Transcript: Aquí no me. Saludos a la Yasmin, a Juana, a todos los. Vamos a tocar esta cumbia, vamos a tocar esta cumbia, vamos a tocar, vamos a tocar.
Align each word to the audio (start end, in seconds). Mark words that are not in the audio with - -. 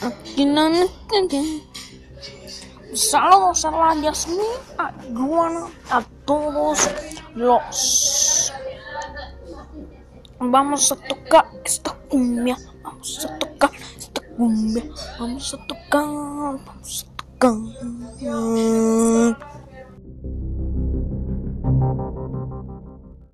Aquí 0.00 0.44
no 0.46 0.70
me. 0.70 0.86
Saludos 2.94 3.64
a 3.64 3.70
la 3.70 3.94
Yasmin, 4.02 4.40
a 4.78 4.92
Juana, 5.14 5.66
a 5.90 6.02
todos 6.24 6.90
los. 7.34 8.52
Vamos 10.40 10.90
a 10.92 10.96
tocar 10.96 11.46
esta 11.64 11.92
cumbia, 12.08 12.56
vamos 12.82 13.24
a 13.24 13.38
tocar 13.38 13.70
esta 13.96 14.20
cumbia, 14.36 14.84
vamos 15.18 15.54
a 15.54 15.66
tocar, 15.66 16.06
vamos 16.06 17.06
a 17.06 17.16
tocar. 17.16 17.52